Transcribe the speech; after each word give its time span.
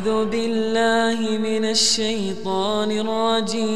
أعوذ 0.00 0.32
بالله 0.32 1.18
من 1.36 1.64
الشيطان 1.76 2.90
الرجيم 3.04 3.68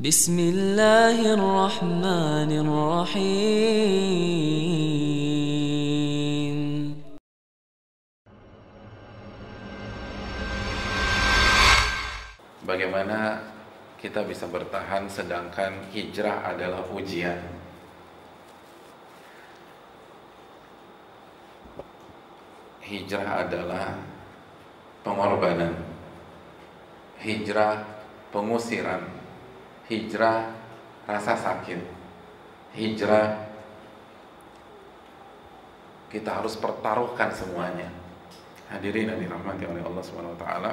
بسم 0.00 0.36
الله 0.52 1.18
الرحمن 1.36 2.50
الرحيم 2.64 3.84
Bagaimana 12.64 13.44
kita 14.00 14.24
bisa 14.24 14.48
bertahan 14.48 15.04
sedangkan 15.04 15.92
hijrah 15.92 16.48
adalah 16.48 16.88
ujian? 16.96 17.57
Hijrah 22.89 23.45
adalah 23.45 23.93
pengorbanan. 25.05 25.77
Hijrah 27.21 27.85
pengusiran. 28.33 29.05
Hijrah 29.85 30.49
rasa 31.05 31.37
sakit. 31.37 31.81
Hijrah 32.73 33.45
kita 36.09 36.41
harus 36.41 36.57
pertaruhkan 36.57 37.29
semuanya. 37.29 37.89
Hadirin 38.73 39.13
yang 39.13 39.21
dirahmati 39.21 39.65
oleh 39.69 39.81
Allah 39.85 40.03
Subhanahu 40.05 40.33
wa 40.33 40.41
taala. 40.41 40.71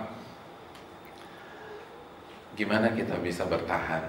Gimana 2.56 2.97
kita 2.97 3.20
bisa 3.20 3.45
bertahan 3.45 4.09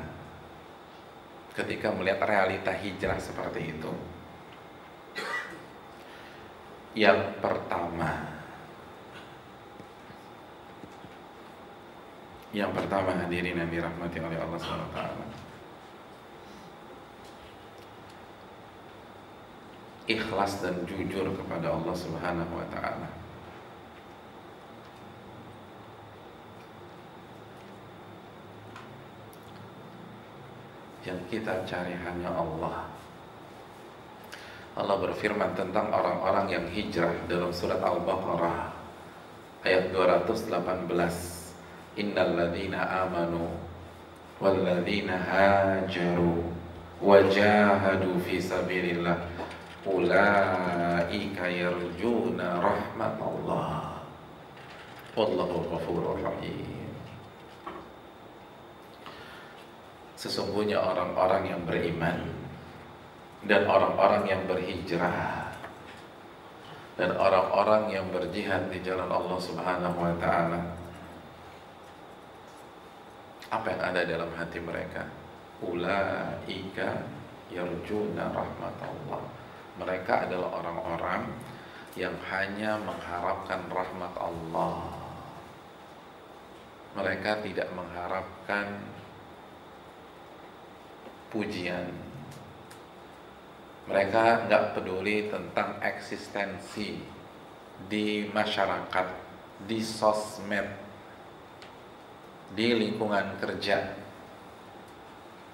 ketika 1.51 1.91
melihat 1.91 2.23
realita 2.23 2.71
hijrah 2.71 3.19
seperti 3.19 3.75
itu? 3.75 3.91
Yang 6.97 7.29
pertama, 7.45 8.09
yang 12.49 12.73
pertama 12.73 13.13
hadirin 13.13 13.53
yang 13.53 13.69
dirahmati 13.69 14.17
oleh 14.17 14.33
Allah 14.41 14.57
taala. 14.57 15.25
Ikhlas 20.09 20.65
dan 20.65 20.81
jujur 20.89 21.37
kepada 21.37 21.69
Allah 21.69 21.93
Subhanahu 21.93 22.53
wa 22.57 22.65
taala. 22.73 23.09
Yang 31.05 31.21
kita 31.29 31.61
cari 31.69 31.93
hanya 31.93 32.33
Allah. 32.33 32.96
Allah 34.77 34.93
berfirman 35.01 35.57
tentang 35.57 35.89
orang-orang 35.89 36.53
yang 36.53 36.65
hijrah 36.69 37.09
dalam 37.25 37.49
surat 37.49 37.81
Al-Baqarah 37.81 38.69
ayat 39.65 39.89
218. 39.89 40.53
Innal 41.97 42.37
ladzina 42.37 43.09
amanu 43.09 43.57
wal 44.37 44.53
ladzina 44.61 45.17
hajaru 45.17 46.45
wajahadu 47.01 48.21
fi 48.21 48.37
sabilillah 48.37 49.17
ulaika 49.81 51.49
yarjuna 51.49 52.61
rahmatallah 52.61 53.97
wallahu 55.17 55.65
ghafurur 55.73 56.21
rahim. 56.21 56.85
Sesungguhnya 60.13 60.77
orang-orang 60.85 61.49
yang 61.49 61.61
beriman 61.65 62.36
dan 63.47 63.63
orang-orang 63.63 64.23
yang 64.27 64.41
berhijrah. 64.45 65.47
Dan 66.97 67.13
orang-orang 67.13 67.93
yang 67.93 68.05
berjihad 68.09 68.73
di 68.73 68.81
jalan 68.81 69.07
Allah 69.07 69.37
Subhanahu 69.37 69.97
wa 70.01 70.13
taala. 70.17 70.61
Apa 73.47 73.67
yang 73.69 73.81
ada 73.93 74.01
dalam 74.03 74.31
hati 74.35 74.59
mereka? 74.59 75.05
Ulaika 75.63 77.05
yarjuna 77.53 78.33
rahmatullah. 78.33 79.23
Mereka 79.77 80.13
adalah 80.25 80.49
orang-orang 80.57 81.21
yang 81.93 82.17
hanya 82.33 82.81
mengharapkan 82.81 83.61
rahmat 83.69 84.13
Allah. 84.17 84.77
Mereka 86.97 87.45
tidak 87.45 87.69
mengharapkan 87.77 88.73
pujian 91.29 91.93
mereka 93.87 94.43
nggak 94.45 94.75
peduli 94.75 95.31
tentang 95.31 95.79
eksistensi 95.79 96.99
di 97.87 98.27
masyarakat, 98.27 99.07
di 99.63 99.79
sosmed, 99.79 100.67
di 102.51 102.67
lingkungan 102.75 103.39
kerja, 103.39 103.95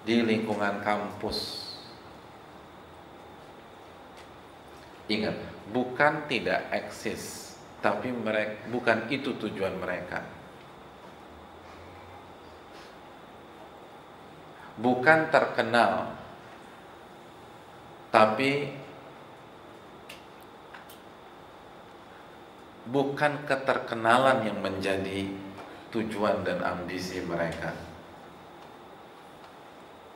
di 0.01 0.17
lingkungan 0.25 0.81
kampus. 0.81 1.61
Ingat, 5.13 5.37
bukan 5.69 6.25
tidak 6.25 6.73
eksis, 6.73 7.53
tapi 7.85 8.09
mereka 8.09 8.65
bukan 8.73 9.13
itu 9.13 9.35
tujuan 9.37 9.77
mereka. 9.77 10.25
Bukan 14.73 15.29
terkenal, 15.29 16.22
tapi 18.13 18.69
bukan 22.85 23.41
keterkenalan 23.49 24.45
yang 24.45 24.61
menjadi 24.61 25.33
tujuan 25.89 26.45
dan 26.45 26.61
ambisi 26.61 27.25
mereka. 27.25 27.73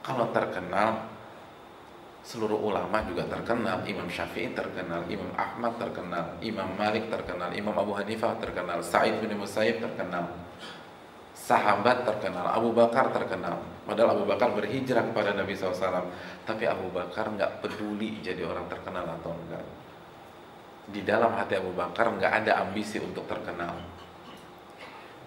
Kalau 0.05 0.29
terkenal, 0.29 1.09
seluruh 2.21 2.61
ulama 2.61 3.01
juga 3.09 3.25
terkenal. 3.25 3.81
Imam 3.89 4.05
Syafi'i 4.05 4.53
terkenal, 4.53 5.09
Imam 5.09 5.33
Ahmad 5.33 5.81
terkenal, 5.81 6.37
Imam 6.45 6.69
Malik 6.77 7.09
terkenal, 7.09 7.49
Imam 7.57 7.73
Abu 7.73 7.97
Hanifah 7.97 8.37
terkenal, 8.37 8.85
Sa'id 8.85 9.17
bin 9.25 9.33
Musayyib 9.41 9.81
terkenal. 9.81 10.29
Sahabat 11.33 12.05
terkenal, 12.05 12.45
Abu 12.45 12.71
Bakar 12.77 13.09
terkenal. 13.09 13.76
Padahal 13.87 14.19
Abu 14.19 14.27
Bakar 14.27 14.51
berhijrah 14.51 15.07
kepada 15.07 15.31
Nabi 15.31 15.55
SAW. 15.55 16.11
Tapi 16.43 16.67
Abu 16.67 16.91
Bakar 16.91 17.31
nggak 17.31 17.63
peduli 17.63 18.19
jadi 18.19 18.43
orang 18.43 18.67
terkenal 18.67 19.07
atau 19.15 19.31
enggak. 19.31 19.63
Di 20.91 21.07
dalam 21.07 21.31
hati 21.39 21.55
Abu 21.55 21.71
Bakar 21.71 22.11
nggak 22.11 22.33
ada 22.43 22.67
ambisi 22.67 22.99
untuk 22.99 23.23
terkenal. 23.31 23.79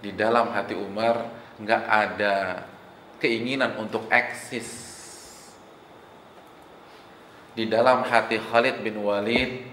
Di 0.04 0.12
dalam 0.12 0.53
hati 0.53 0.76
Umar 0.76 1.25
nggak 1.56 1.84
ada 1.88 2.69
keinginan 3.16 3.81
untuk 3.81 4.04
eksis. 4.12 4.92
Di 7.56 7.65
dalam 7.65 8.04
hati 8.04 8.37
Khalid 8.37 8.84
bin 8.84 9.00
Walid 9.00 9.70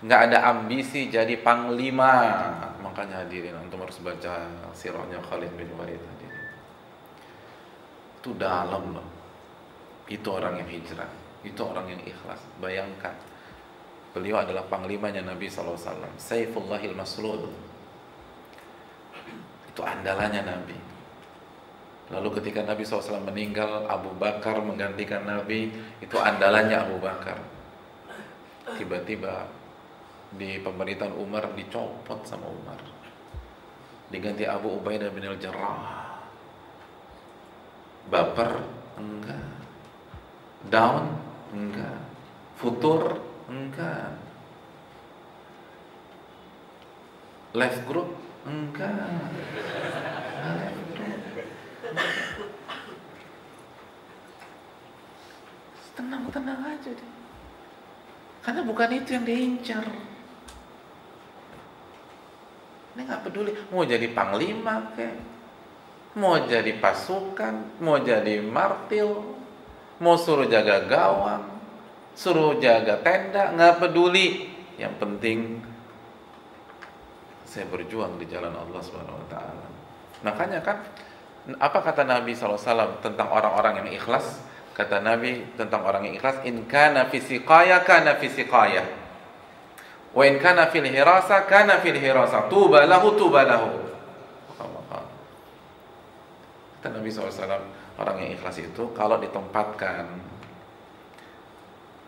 nggak 0.00 0.20
ada 0.32 0.38
ambisi 0.48 1.12
jadi 1.12 1.36
panglima. 1.40 2.12
Makanya 2.80 3.24
hadirin 3.24 3.56
antum 3.56 3.84
harus 3.84 4.00
baca 4.00 4.48
sirahnya 4.72 5.20
Khalid 5.20 5.52
bin 5.54 5.68
Walid 5.76 6.00
hadirin. 6.00 6.44
Itu 8.20 8.30
dalam 8.36 8.96
loh. 8.96 9.08
Itu 10.08 10.28
orang 10.34 10.58
yang 10.64 10.68
hijrah. 10.68 11.08
Itu 11.44 11.60
orang 11.68 11.86
yang 11.92 12.02
ikhlas. 12.02 12.40
Bayangkan 12.58 13.14
beliau 14.10 14.42
adalah 14.42 14.66
panglimanya 14.66 15.22
Nabi 15.22 15.46
SAW 15.46 15.78
Saifullahil 16.18 16.96
Maslul. 16.96 17.46
Itu 19.70 19.80
andalannya 19.86 20.42
Nabi. 20.42 20.76
Lalu 22.10 22.28
ketika 22.42 22.66
Nabi 22.66 22.82
SAW 22.82 23.22
meninggal 23.22 23.86
Abu 23.86 24.10
Bakar 24.18 24.58
menggantikan 24.66 25.22
Nabi. 25.22 25.70
Itu 26.02 26.18
andalannya 26.18 26.74
Abu 26.74 26.98
Bakar. 26.98 27.38
Tiba-tiba 28.74 29.59
di 30.30 30.62
pemerintahan 30.62 31.14
Umar 31.18 31.50
dicopot 31.58 32.22
sama 32.22 32.46
Umar. 32.46 32.78
Diganti 34.10 34.46
Abu 34.46 34.78
Ubaidah 34.78 35.10
bin 35.10 35.26
al-Jarrah. 35.26 36.10
Baper 38.10 38.50
enggak. 38.98 39.46
Down 40.70 41.14
enggak. 41.54 41.98
Futur 42.58 43.18
enggak. 43.50 44.14
Left 47.54 47.82
group 47.86 48.10
enggak. 48.46 48.94
Tenang-tenang 55.98 56.62
aja 56.62 56.90
deh. 56.94 57.12
Karena 58.40 58.62
bukan 58.64 58.90
itu 58.94 59.10
yang 59.14 59.26
diincar 59.26 59.84
ini 62.94 63.06
nggak 63.06 63.22
peduli. 63.26 63.54
Mau 63.70 63.86
jadi 63.86 64.06
panglima 64.10 64.90
ke? 64.98 65.08
Mau 66.18 66.34
jadi 66.42 66.74
pasukan? 66.82 67.78
Mau 67.78 68.02
jadi 68.02 68.42
martil? 68.42 69.38
Mau 70.02 70.18
suruh 70.18 70.50
jaga 70.50 70.90
gawang? 70.90 71.46
Suruh 72.18 72.58
jaga 72.58 72.98
tenda? 72.98 73.54
Nggak 73.54 73.74
peduli. 73.78 74.50
Yang 74.74 74.94
penting 74.98 75.38
saya 77.46 77.66
berjuang 77.66 78.18
di 78.18 78.30
jalan 78.30 78.54
Allah 78.54 78.80
Subhanahu 78.82 79.26
Wa 79.26 79.28
Taala. 79.30 79.66
Makanya 80.22 80.58
kan 80.62 80.86
apa 81.58 81.78
kata 81.82 82.06
Nabi 82.06 82.34
SAW 82.34 83.02
tentang 83.02 83.26
orang-orang 83.30 83.82
yang 83.82 83.90
ikhlas? 83.98 84.38
Kata 84.70 85.02
Nabi 85.02 85.44
tentang 85.58 85.82
orang 85.82 86.06
yang 86.06 86.14
ikhlas 86.14 86.46
in 86.46 86.64
kana 86.70 87.10
fi 87.10 87.18
siqaya 87.18 87.82
kana 87.82 88.16
fi 88.22 88.30
siqaya 88.30 88.99
wa 90.10 90.22
in 90.26 90.42
kana 90.42 90.70
fil 90.70 90.86
hirasa 90.86 91.46
kana 91.46 91.78
fil 91.78 91.98
hirasa. 91.98 92.50
Tuba 92.50 92.86
lahu 92.86 93.14
tuba 93.14 93.46
lahu. 93.46 93.90
Kata 96.80 96.96
Nabi 96.96 97.12
SAW 97.12 97.60
orang 98.00 98.16
yang 98.24 98.30
ikhlas 98.40 98.56
itu 98.56 98.88
kalau 98.96 99.20
ditempatkan 99.20 100.08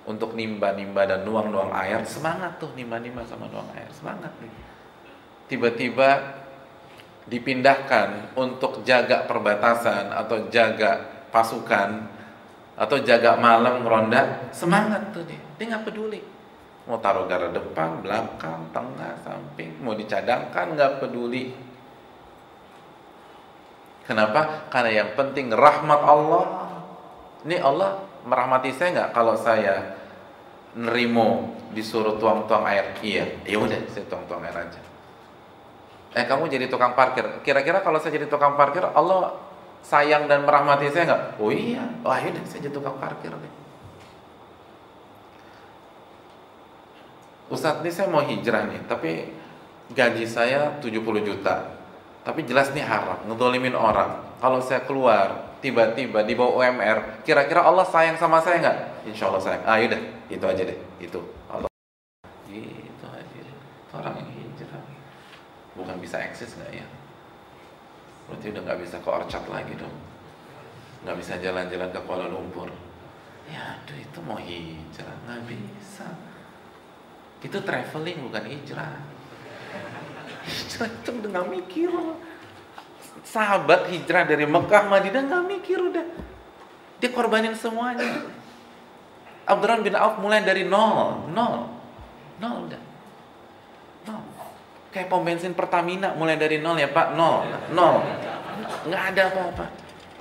untuk 0.09 0.33
nimba-nimba 0.33 1.05
dan 1.05 1.29
nuang-nuang 1.29 1.71
air 1.77 2.01
semangat 2.09 2.57
tuh 2.57 2.73
nimba-nimba 2.73 3.23
sama 3.29 3.53
nuang 3.53 3.69
air 3.77 3.87
semangat 3.93 4.33
nih. 4.41 4.51
Tiba-tiba 5.53 6.41
dipindahkan 7.29 8.35
untuk 8.35 8.81
jaga 8.83 9.29
perbatasan 9.29 10.11
atau 10.11 10.49
jaga 10.49 11.05
pasukan 11.29 12.09
atau 12.73 12.97
jaga 13.05 13.37
malam 13.37 13.85
ronda 13.85 14.49
semangat 14.57 15.13
tuh 15.13 15.23
dia. 15.29 15.39
Dia 15.61 15.77
nggak 15.77 15.85
peduli 15.93 16.25
mau 16.87 16.99
taruh 16.99 17.31
gara 17.31 17.49
depan 17.50 18.02
belakang 18.02 18.70
tengah 18.75 19.14
samping 19.23 19.79
mau 19.82 19.94
dicadangkan 19.94 20.75
nggak 20.75 20.93
peduli 20.99 21.73
Kenapa? 24.02 24.67
Karena 24.67 24.90
yang 25.02 25.11
penting 25.14 25.55
rahmat 25.55 26.00
Allah. 26.02 26.44
Ini 27.43 27.58
Allah 27.58 28.02
merahmati 28.26 28.70
saya 28.75 28.94
nggak 28.94 29.11
kalau 29.14 29.34
saya 29.34 29.99
nerimo 30.79 31.55
disuruh 31.75 32.19
tuang-tuang 32.19 32.67
air? 32.70 32.94
Iya, 33.02 33.25
ya 33.46 33.58
udah 33.58 33.81
saya 33.90 34.06
tuang-tuang 34.06 34.43
air 34.46 34.56
aja. 34.58 34.81
Eh 36.12 36.25
kamu 36.26 36.50
jadi 36.50 36.67
tukang 36.67 36.94
parkir. 36.94 37.25
Kira-kira 37.46 37.82
kalau 37.82 37.99
saya 37.99 38.14
jadi 38.14 38.26
tukang 38.31 38.55
parkir, 38.58 38.84
Allah 38.84 39.38
sayang 39.82 40.31
dan 40.31 40.46
merahmati 40.46 40.90
saya 40.90 41.08
nggak? 41.08 41.23
Oh 41.43 41.50
iya, 41.50 41.82
wah 42.06 42.19
oh, 42.19 42.31
udah 42.31 42.44
saya 42.46 42.69
jadi 42.69 42.75
tukang 42.75 42.99
parkir 42.99 43.31
deh. 43.31 43.52
Ustadz 47.53 47.85
ini 47.85 47.91
saya 47.93 48.09
mau 48.09 48.25
hijrah 48.25 48.65
nih, 48.65 48.81
tapi 48.89 49.29
gaji 49.93 50.25
saya 50.25 50.81
70 50.81 51.05
juta 51.21 51.83
tapi 52.23 52.47
jelas 52.47 52.71
nih 52.71 52.87
haram, 52.87 53.19
ngedolimin 53.27 53.75
orang. 53.75 54.39
Kalau 54.39 54.63
saya 54.63 54.87
keluar, 54.87 55.59
tiba-tiba 55.59 56.23
di 56.23 56.39
bawah 56.39 56.63
UMR, 56.63 57.23
kira-kira 57.27 57.67
Allah 57.67 57.83
sayang 57.83 58.15
sama 58.15 58.39
saya 58.39 58.63
nggak? 58.63 58.79
Insya 59.11 59.27
Allah 59.27 59.43
sayang. 59.43 59.63
Ah 59.67 59.79
yaudah, 59.83 59.99
itu 60.31 60.45
aja 60.47 60.63
deh, 60.63 60.79
itu. 61.03 61.19
Allah. 61.51 61.67
Itu 62.47 63.07
aja 63.11 63.39
deh. 63.43 63.57
Orang 63.91 64.15
yang 64.23 64.31
hijrah. 64.39 64.83
Bukan 65.75 65.99
bisa 65.99 66.23
eksis 66.23 66.55
nggak 66.55 66.71
ya? 66.79 66.87
Berarti 68.31 68.55
udah 68.55 68.63
nggak 68.71 68.81
bisa 68.87 68.97
ke 69.03 69.09
Orchard 69.11 69.47
lagi 69.51 69.75
dong. 69.75 69.95
Nggak 71.03 71.17
bisa 71.19 71.33
jalan-jalan 71.43 71.91
ke 71.91 72.01
Kuala 72.07 72.31
Lumpur. 72.31 72.71
Ya 73.51 73.83
aduh 73.83 73.99
itu 73.99 74.19
mau 74.23 74.39
hijrah, 74.39 75.17
nggak 75.27 75.43
bisa. 75.51 76.07
Itu 77.43 77.59
traveling 77.67 78.31
bukan 78.31 78.44
hijrah. 78.47 78.94
Hijrah 80.47 80.89
itu 80.91 81.11
udah 81.11 81.31
gak 81.43 81.49
mikir. 81.50 81.91
Sahabat 83.27 83.91
hijrah 83.91 84.27
dari 84.27 84.47
Mekah 84.47 84.87
Madinah 84.87 85.23
gak 85.27 85.44
mikir 85.50 85.79
udah. 85.83 86.06
Dia 87.03 87.11
korbanin 87.11 87.59
semuanya. 87.59 88.31
Abdurrahman 89.43 89.83
bin 89.83 89.99
Auf 89.99 90.23
mulai 90.23 90.47
dari 90.47 90.62
nol 90.62 91.27
nol 91.35 91.67
nol 92.39 92.56
udah. 92.71 92.83
Nol. 94.06 94.23
Kayak 94.94 95.11
pom 95.11 95.27
bensin 95.27 95.50
Pertamina 95.50 96.15
mulai 96.15 96.39
dari 96.39 96.62
nol 96.62 96.79
ya 96.79 96.87
pak. 96.94 97.19
Nol 97.19 97.50
nol. 97.75 98.06
Nggak 98.87 99.03
ada 99.15 99.23
apa-apa. 99.35 99.67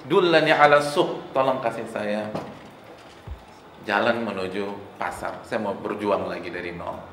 Dulanya 0.10 0.58
ala 0.58 0.82
suk 0.82 1.30
tolong 1.38 1.62
kasih 1.62 1.86
saya 1.86 2.34
jalan 3.86 4.26
menuju 4.26 4.98
pasar. 4.98 5.38
Saya 5.46 5.62
mau 5.62 5.78
berjuang 5.78 6.26
lagi 6.26 6.50
dari 6.50 6.74
nol 6.74 7.11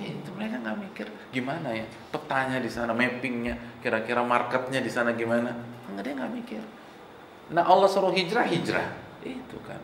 itu 0.00 0.30
mereka 0.32 0.56
nggak 0.60 0.78
mikir. 0.80 1.06
Gimana 1.30 1.68
ya? 1.76 1.86
Petanya 2.12 2.58
di 2.58 2.70
sana 2.72 2.96
mappingnya 2.96 3.80
kira-kira 3.84 4.24
marketnya 4.24 4.80
di 4.80 4.90
sana 4.90 5.12
gimana? 5.12 5.52
Nggak 5.92 6.02
dia 6.04 6.14
nggak 6.16 6.32
mikir. 6.32 6.62
Nah 7.52 7.64
Allah 7.66 7.88
suruh 7.88 8.14
hijrah 8.14 8.46
hijrah. 8.48 8.88
Itu 9.20 9.58
kan. 9.66 9.80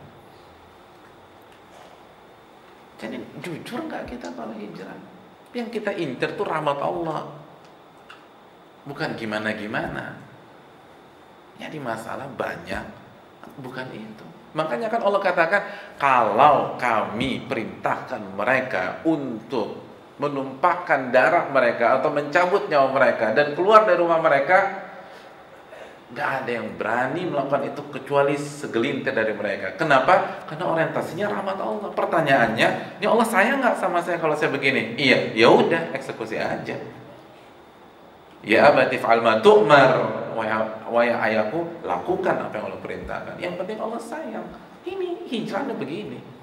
Jadi 2.97 3.21
jujur 3.45 3.85
nggak 3.85 4.09
kita 4.09 4.33
kalau 4.33 4.53
hijrah? 4.57 4.97
Yang 5.53 5.81
kita 5.81 5.91
incer 5.93 6.33
tuh 6.33 6.45
rahmat 6.45 6.81
Allah. 6.81 7.29
Bukan 8.87 9.13
gimana 9.19 9.51
gimana 9.53 10.27
jadi 11.57 11.77
masalah 11.81 12.29
banyak. 12.37 12.85
Bukan 13.61 13.87
itu. 13.93 14.25
Makanya 14.53 14.89
kan 14.89 15.01
Allah 15.01 15.21
katakan 15.21 15.61
kalau 15.97 16.77
kami 16.77 17.45
perintahkan 17.45 18.21
mereka 18.37 19.01
untuk 19.05 19.81
menumpahkan 20.17 21.13
darah 21.13 21.45
mereka 21.53 22.01
atau 22.01 22.09
mencabut 22.09 22.65
nyawa 22.67 22.89
mereka 22.89 23.37
dan 23.37 23.53
keluar 23.53 23.85
dari 23.85 24.01
rumah 24.01 24.17
mereka 24.17 24.89
nggak 26.07 26.29
ada 26.41 26.51
yang 26.51 26.67
berani 26.79 27.27
melakukan 27.27 27.67
itu 27.67 27.81
kecuali 27.91 28.39
segelintir 28.39 29.11
dari 29.11 29.35
mereka. 29.35 29.75
Kenapa? 29.75 30.47
Karena 30.47 30.71
orientasinya 30.71 31.27
rahmat 31.27 31.59
Allah. 31.59 31.91
Pertanyaannya, 31.91 32.67
ini 33.03 33.05
Allah 33.05 33.27
sayang 33.27 33.59
nggak 33.59 33.75
sama 33.75 33.99
saya 33.99 34.15
kalau 34.15 34.31
saya 34.31 34.47
begini? 34.47 34.95
Iya, 34.95 35.35
ya 35.35 35.51
udah 35.51 35.91
eksekusi 35.91 36.39
aja. 36.39 36.79
Ya 38.47 38.71
abatif 38.71 39.03
alma 39.03 39.43
tu'mar 39.43 40.23
Wahai 40.37 41.09
ayahku 41.09 41.81
lakukan 41.81 42.37
apa 42.37 42.53
yang 42.53 42.69
Allah 42.69 42.81
perintahkan 42.85 43.33
Yang 43.41 43.53
penting 43.59 43.77
Allah 43.81 43.97
sayang 43.97 44.45
Ini 44.85 45.25
hijrahnya 45.25 45.73
begini 45.73 46.36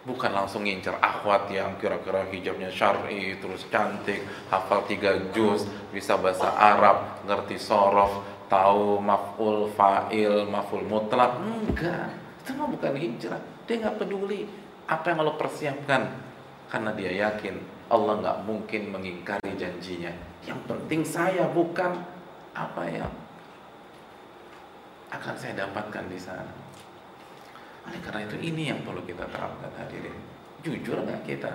bukan 0.00 0.32
langsung 0.32 0.64
ngincer 0.64 0.96
akhwat 0.96 1.52
yang 1.52 1.76
kira-kira 1.76 2.24
hijabnya 2.32 2.72
syar'i 2.72 3.36
terus 3.36 3.68
cantik 3.68 4.24
hafal 4.48 4.80
tiga 4.88 5.12
juz 5.36 5.68
bisa 5.92 6.16
bahasa 6.16 6.48
Arab 6.56 7.20
ngerti 7.28 7.60
sorof 7.60 8.24
tahu 8.48 8.98
maf'ul 8.98 9.70
fa'il 9.76 10.48
maf'ul 10.48 10.84
mutlak. 10.88 11.38
Enggak. 11.38 12.10
Itu 12.42 12.56
mah 12.56 12.66
bukan 12.66 12.96
hijrah. 12.96 13.40
Dia 13.68 13.74
nggak 13.86 13.96
peduli 14.02 14.48
apa 14.90 15.04
yang 15.12 15.18
Allah 15.22 15.36
persiapkan. 15.38 16.02
Karena 16.66 16.90
dia 16.96 17.30
yakin 17.30 17.54
Allah 17.92 18.14
nggak 18.18 18.38
mungkin 18.48 18.90
mengingkari 18.90 19.54
janjinya. 19.54 20.10
Yang 20.42 20.60
penting 20.66 21.00
saya 21.06 21.46
bukan 21.52 21.94
apa 22.56 22.82
yang 22.90 23.12
akan 25.10 25.34
saya 25.38 25.66
dapatkan 25.66 26.06
di 26.10 26.18
sana 26.18 26.69
oleh 27.88 28.00
karena 28.04 28.20
itu 28.28 28.36
ini 28.40 28.68
yang 28.68 28.80
perlu 28.84 29.00
kita 29.04 29.24
terapkan 29.30 29.72
hadirin. 29.80 30.16
Jujur 30.60 31.00
nggak 31.00 31.24
kita? 31.24 31.52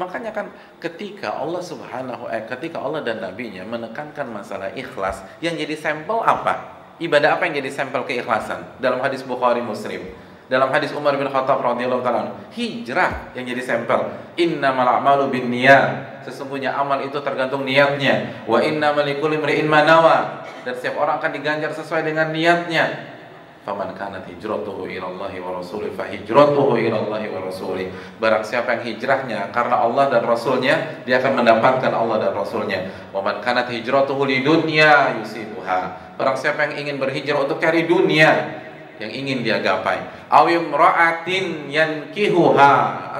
Makanya 0.00 0.32
kan 0.32 0.48
ketika 0.80 1.36
Allah 1.38 1.60
Subhanahu 1.60 2.26
eh, 2.32 2.42
ketika 2.48 2.80
Allah 2.80 3.04
dan 3.04 3.20
nabinya 3.20 3.62
menekankan 3.68 4.26
masalah 4.32 4.72
ikhlas, 4.74 5.22
yang 5.44 5.54
jadi 5.54 5.76
sampel 5.76 6.24
apa? 6.24 6.80
Ibadah 7.00 7.38
apa 7.38 7.48
yang 7.48 7.64
jadi 7.64 7.70
sampel 7.72 8.04
keikhlasan? 8.04 8.80
Dalam 8.80 9.00
hadis 9.00 9.24
Bukhari 9.24 9.60
Muslim. 9.60 10.04
Dalam 10.50 10.66
hadis 10.74 10.90
Umar 10.90 11.14
bin 11.14 11.30
Khattab 11.30 11.62
radhiyallahu 11.62 12.02
taala, 12.02 12.34
hijrah 12.50 13.30
yang 13.38 13.46
jadi 13.46 13.62
sampel. 13.62 14.10
Innamal 14.34 14.98
a'malu 14.98 15.30
binniyat. 15.30 16.26
Sesungguhnya 16.26 16.74
amal 16.74 17.06
itu 17.06 17.22
tergantung 17.22 17.62
niatnya. 17.62 18.44
Wa 18.50 18.58
innamal 18.58 19.06
likulli 19.06 19.38
imri'in 19.38 19.70
manawa. 19.70 20.42
Dan 20.66 20.74
setiap 20.74 20.98
orang 20.98 21.22
akan 21.22 21.30
diganjar 21.38 21.70
sesuai 21.70 22.02
dengan 22.02 22.34
niatnya 22.34 23.16
faman 23.60 23.92
kanat 23.92 24.24
hijratuhu 24.24 24.88
ila 24.88 25.06
Allah 25.12 25.32
wa 25.36 25.60
rasulih 25.60 25.92
fa 25.92 26.08
hijratuhu 26.08 26.80
ila 26.80 26.96
Allah 27.04 27.22
wa 27.28 27.40
rasulih 27.44 27.92
barang 28.16 28.40
siapa 28.40 28.80
yang 28.80 28.84
hijrahnya 28.88 29.52
karena 29.52 29.84
Allah 29.84 30.08
dan 30.08 30.24
rasulnya 30.24 31.04
dia 31.04 31.20
akan 31.20 31.44
mendapatkan 31.44 31.92
Allah 31.92 32.16
dan 32.24 32.32
rasulnya. 32.32 32.88
Wa 33.12 33.20
man 33.20 33.44
kanat 33.44 33.68
hijratuhu 33.68 34.24
li 34.24 34.40
dunya 34.40 35.20
yusibuha. 35.20 36.14
Barang 36.16 36.36
siapa 36.40 36.68
yang 36.68 36.88
ingin 36.88 36.96
berhijrah 36.96 37.44
untuk 37.44 37.60
cari 37.60 37.84
dunia 37.84 38.60
yang 39.00 39.12
ingin 39.12 39.40
dia 39.44 39.60
gapai. 39.60 40.28
Awim 40.28 40.72
ra'atin 40.72 41.68
yankihuha 41.72 42.74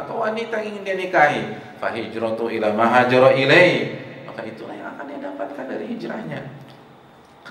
atau 0.05 0.25
wanita 0.25 0.61
yang 0.61 0.77
ingin 0.77 0.83
dia 0.85 0.97
nikahi. 0.97 1.43
Fa 1.81 1.93
hijratu 1.93 2.49
ila 2.49 2.73
ma 2.77 2.89
hajara 2.89 3.33
ilai 3.37 3.97
maka 4.29 4.45
itulah 4.45 4.77
yang 4.77 4.89
akan 4.95 5.05
dia 5.09 5.19
dapatkan 5.27 5.65
dari 5.67 5.85
hijrahnya 5.91 6.41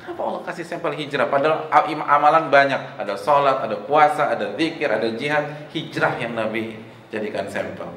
Kenapa 0.10 0.26
Allah 0.26 0.42
kasih 0.42 0.66
sampel 0.66 0.98
hijrah? 0.98 1.30
Padahal 1.30 1.70
amalan 2.02 2.50
banyak. 2.50 2.98
Ada 2.98 3.14
sholat, 3.14 3.62
ada 3.62 3.78
puasa, 3.78 4.34
ada 4.34 4.58
zikir, 4.58 4.90
ada 4.90 5.06
jihad. 5.14 5.70
Hijrah 5.70 6.18
yang 6.18 6.34
Nabi 6.34 6.82
jadikan 7.14 7.46
sampel. 7.46 7.94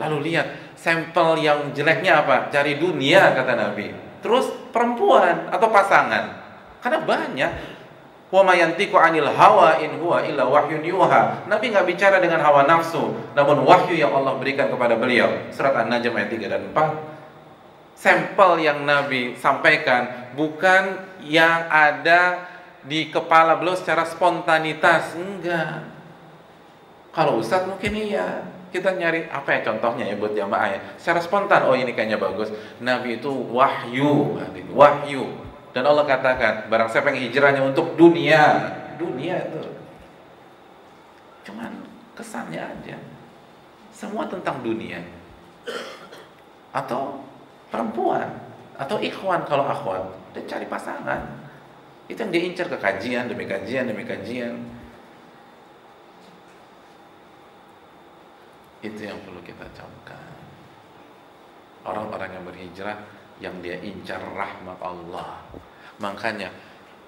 Lalu 0.00 0.32
lihat, 0.32 0.72
sampel 0.72 1.44
yang 1.44 1.68
jeleknya 1.76 2.24
apa? 2.24 2.48
Cari 2.48 2.80
dunia, 2.80 3.36
kata 3.36 3.60
Nabi. 3.60 3.92
Terus 4.24 4.48
perempuan 4.72 5.52
atau 5.52 5.68
pasangan. 5.68 6.32
Karena 6.80 7.04
banyak. 7.04 7.52
Wa 8.32 8.40
mayantiku 8.40 8.96
anil 8.96 9.28
hawa 9.28 9.84
in 9.84 10.00
huwa 10.00 10.24
illa 10.24 10.48
wahyun 10.48 10.80
yuha. 10.80 11.44
Nabi 11.44 11.76
nggak 11.76 11.84
bicara 11.84 12.24
dengan 12.24 12.40
hawa 12.40 12.64
nafsu, 12.64 13.12
namun 13.36 13.68
wahyu 13.68 14.00
yang 14.00 14.16
Allah 14.16 14.40
berikan 14.40 14.72
kepada 14.72 14.96
beliau. 14.96 15.28
Surat 15.52 15.76
An-Najm 15.76 16.16
ayat 16.16 16.32
3 16.32 16.48
dan 16.48 16.72
4. 16.72 17.14
Sampel 17.94 18.66
yang 18.66 18.82
Nabi 18.82 19.38
sampaikan 19.38 20.34
bukan 20.34 20.98
yang 21.22 21.70
ada 21.70 22.50
di 22.84 23.08
kepala 23.08 23.56
beliau 23.56 23.78
secara 23.78 24.04
spontanitas, 24.04 25.16
enggak. 25.16 25.88
Kalau 27.14 27.40
Ustadz 27.40 27.70
mungkin 27.70 27.94
iya, 27.96 28.44
kita 28.74 28.92
nyari 28.98 29.30
apa 29.30 29.54
ya 29.54 29.60
contohnya 29.62 30.04
ya 30.10 30.18
buat 30.18 30.34
jamaah 30.34 30.68
ya? 30.74 30.80
Secara 30.98 31.22
spontan 31.22 31.70
oh 31.70 31.78
ini 31.78 31.94
kayaknya 31.94 32.18
bagus. 32.18 32.50
Nabi 32.82 33.22
itu 33.22 33.30
wahyu 33.30 34.36
wahyu. 34.74 35.44
Dan 35.74 35.90
Allah 35.90 36.06
katakan, 36.06 36.70
barang 36.70 36.86
siapa 36.86 37.10
yang 37.10 37.26
hijrahnya 37.26 37.62
untuk 37.66 37.98
dunia, 37.98 38.70
dunia 38.94 39.42
itu. 39.50 39.74
Cuman 41.50 41.82
kesannya 42.14 42.62
aja. 42.62 42.94
Semua 43.90 44.30
tentang 44.30 44.62
dunia. 44.62 45.02
Atau 46.70 47.26
perempuan, 47.74 48.30
atau 48.78 49.02
ikhwan 49.02 49.42
kalau 49.50 49.66
akhwat, 49.66 50.06
dia 50.30 50.46
cari 50.46 50.66
pasangan. 50.70 51.42
Itu 52.06 52.22
yang 52.22 52.30
diincar 52.30 52.70
ke 52.70 52.78
kajian 52.78 53.26
demi 53.26 53.50
kajian 53.50 53.90
demi 53.90 54.06
kajian. 54.06 54.54
Itu 58.84 59.00
yang 59.02 59.18
perlu 59.26 59.42
kita 59.42 59.66
camkan. 59.74 60.22
Orang-orang 61.82 62.30
yang 62.38 62.44
berhijrah 62.46 62.98
yang 63.42 63.58
dia 63.58 63.80
incar 63.82 64.20
rahmat 64.22 64.78
Allah. 64.78 65.40
Makanya 65.98 66.52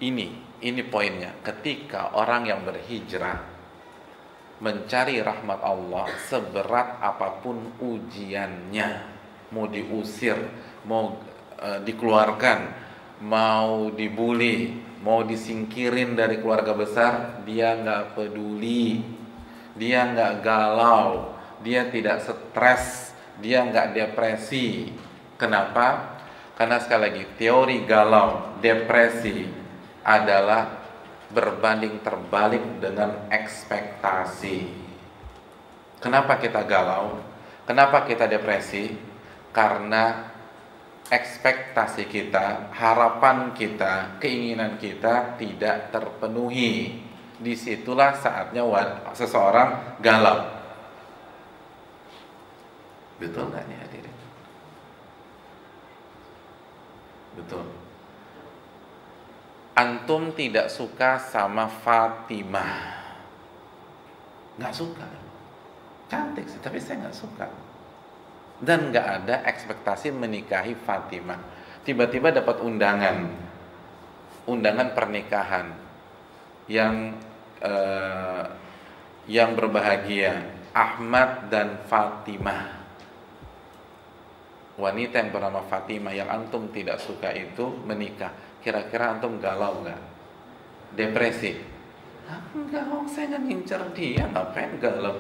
ini 0.01 0.33
ini 0.65 0.83
poinnya. 0.83 1.37
Ketika 1.45 2.17
orang 2.17 2.49
yang 2.49 2.65
berhijrah 2.65 3.55
mencari 4.65 5.21
rahmat 5.21 5.61
Allah 5.61 6.09
seberat 6.33 6.97
apa 7.05 7.45
pun 7.45 7.77
ujiannya, 7.77 9.16
mau 9.51 9.67
diusir, 9.71 10.39
mau 10.87 11.19
e, 11.59 11.69
dikeluarkan, 11.87 12.59
mau 13.23 13.91
dibully, 13.93 14.75
mau 15.03 15.23
disingkirin 15.23 16.19
dari 16.19 16.43
keluarga 16.43 16.75
besar, 16.75 17.43
dia 17.47 17.79
nggak 17.79 18.19
peduli, 18.19 19.05
dia 19.79 20.09
nggak 20.09 20.35
galau, 20.43 21.37
dia 21.63 21.87
tidak 21.93 22.25
stres, 22.25 23.15
dia 23.39 23.63
nggak 23.63 23.95
depresi. 23.95 24.91
Kenapa? 25.37 26.17
Karena 26.57 26.81
sekali 26.81 27.03
lagi 27.13 27.25
teori 27.37 27.85
galau, 27.85 28.57
depresi 28.65 29.45
adalah 30.01 30.87
berbanding 31.31 32.01
terbalik 32.01 32.81
dengan 32.81 33.29
ekspektasi. 33.29 34.87
Kenapa 36.01 36.39
kita 36.39 36.63
galau? 36.65 37.19
Kenapa 37.67 38.07
kita 38.07 38.31
depresi? 38.31 38.95
Karena 39.57 40.37
ekspektasi 41.09 42.05
kita, 42.13 42.77
harapan 42.77 43.57
kita, 43.57 44.21
keinginan 44.21 44.77
kita 44.77 45.41
tidak 45.41 45.89
terpenuhi. 45.89 47.01
Di 47.37 47.53
situlah 47.57 48.13
saatnya 48.17 48.65
seseorang 49.17 50.01
galau. 50.05 50.45
Betul 53.17 53.49
nggak 53.49 53.65
nih 53.65 53.77
hadirin? 53.81 54.17
Betul. 57.37 57.65
Antum 59.77 60.33
tidak 60.33 60.73
suka 60.73 61.21
sama 61.21 61.69
Fatimah. 61.69 62.77
Nggak 64.57 64.73
suka. 64.73 65.09
Cantik 66.09 66.49
sih, 66.49 66.61
tapi 66.65 66.81
saya 66.81 67.05
nggak 67.05 67.17
suka. 67.17 67.66
Dan 68.57 68.93
nggak 68.93 69.07
ada 69.23 69.45
ekspektasi 69.45 70.13
menikahi 70.17 70.73
Fatimah. 70.75 71.41
Tiba-tiba 71.85 72.33
dapat 72.33 72.65
undangan, 72.65 73.31
undangan 74.49 74.89
pernikahan 74.97 75.67
yang 76.67 77.15
eh, 77.61 78.45
yang 79.27 79.55
berbahagia 79.55 80.41
Ahmad 80.75 81.53
dan 81.53 81.79
Fatimah 81.87 82.77
wanita 84.77 85.25
yang 85.25 85.33
bernama 85.33 85.65
Fatimah 85.65 86.13
yang 86.13 86.29
antum 86.29 86.69
tidak 86.69 87.01
suka 87.01 87.33
itu 87.33 87.81
menikah, 87.89 88.33
kira-kira 88.61 89.17
antum 89.17 89.41
galau 89.41 89.81
nggak? 89.83 90.01
Depresi? 90.97 91.57
Enggak, 92.53 92.85
saya 93.09 93.37
nggak 93.37 93.43
ngincer 93.49 93.83
dia, 93.97 94.25
ngapain 94.29 94.77
galau? 94.77 95.17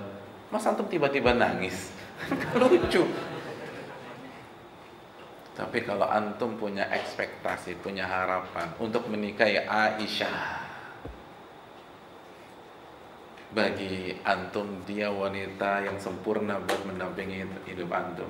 Mas 0.52 0.64
antum 0.68 0.86
tiba-tiba 0.86 1.32
nangis? 1.32 1.95
Lucu. 2.60 3.02
Tapi 5.56 5.78
kalau 5.88 6.04
antum 6.04 6.60
punya 6.60 6.84
ekspektasi, 6.92 7.80
punya 7.80 8.04
harapan 8.04 8.76
untuk 8.76 9.08
menikahi 9.08 9.64
Aisyah, 9.64 10.66
bagi 13.56 14.20
antum 14.20 14.84
dia 14.84 15.08
wanita 15.08 15.88
yang 15.88 15.96
sempurna 15.96 16.60
buat 16.60 16.84
mendampingi 16.84 17.48
hidup 17.72 17.88
antum. 17.88 18.28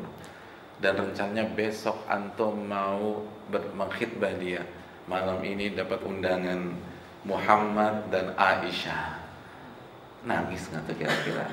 Dan 0.79 0.95
rencananya 1.03 1.51
besok 1.51 1.99
antum 2.07 2.63
mau 2.63 3.27
mengkhidbah 3.51 4.39
dia. 4.39 4.63
Malam 5.11 5.43
ini 5.43 5.75
dapat 5.75 5.99
undangan 6.07 6.79
Muhammad 7.27 8.07
dan 8.15 8.39
Aisyah. 8.39 9.19
Nangis 10.23 10.71
nggak 10.71 10.83
tuh 10.87 10.95
kira-kira? 10.95 11.47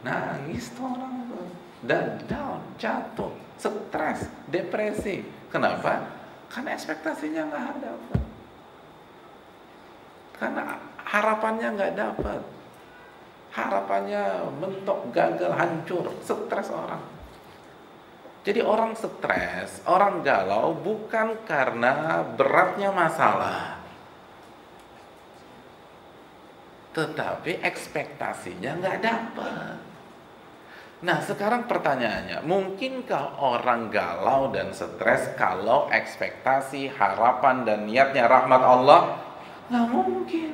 Nangis 0.00 0.72
tuh 0.72 0.88
orang 0.88 1.28
tuh 1.28 1.44
dan 1.84 2.20
down 2.28 2.60
jatuh 2.80 3.32
stres 3.56 4.28
depresi. 4.48 5.24
Kenapa? 5.52 6.06
Karena 6.50 6.74
ekspektasinya 6.74 7.42
nggak 7.46 7.66
ada 7.78 7.90
karena 10.40 10.80
harapannya 11.04 11.68
nggak 11.76 11.94
dapat. 12.00 12.40
Harapannya 13.52 14.48
mentok 14.56 15.12
gagal 15.12 15.52
hancur 15.52 16.08
stres 16.24 16.72
orang. 16.72 17.04
Jadi 18.40 18.64
orang 18.64 18.96
stres, 18.96 19.84
orang 19.84 20.24
galau 20.24 20.72
bukan 20.72 21.44
karena 21.44 22.24
beratnya 22.24 22.88
masalah. 22.88 23.84
Tetapi 26.96 27.60
ekspektasinya 27.60 28.80
nggak 28.80 28.98
dapat. 29.04 29.89
Nah 31.00 31.24
sekarang 31.24 31.64
pertanyaannya, 31.64 32.44
mungkinkah 32.44 33.40
orang 33.40 33.88
galau 33.88 34.52
dan 34.52 34.76
stres 34.76 35.32
kalau 35.32 35.88
ekspektasi, 35.88 36.92
harapan 36.92 37.64
dan 37.64 37.88
niatnya 37.88 38.28
rahmat 38.28 38.60
Allah? 38.60 39.00
Nggak 39.72 39.86
mungkin. 39.88 40.50